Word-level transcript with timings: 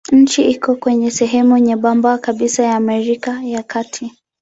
Nchi 0.11 0.51
iko 0.51 0.75
kwenye 0.75 1.11
sehemu 1.11 1.57
nyembamba 1.57 2.17
kabisa 2.17 2.63
ya 2.63 2.75
Amerika 2.75 3.43
ya 3.43 3.63
Kati. 3.63 4.13